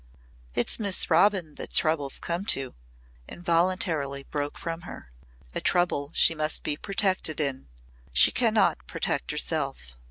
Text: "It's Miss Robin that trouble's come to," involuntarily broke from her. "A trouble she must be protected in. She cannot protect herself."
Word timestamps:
"It's 0.55 0.79
Miss 0.79 1.11
Robin 1.11 1.53
that 1.59 1.71
trouble's 1.71 2.17
come 2.17 2.43
to," 2.45 2.73
involuntarily 3.29 4.23
broke 4.23 4.57
from 4.57 4.81
her. 4.81 5.11
"A 5.53 5.61
trouble 5.61 6.09
she 6.15 6.33
must 6.33 6.63
be 6.63 6.75
protected 6.75 7.39
in. 7.39 7.67
She 8.11 8.31
cannot 8.31 8.87
protect 8.87 9.29
herself." 9.29 9.95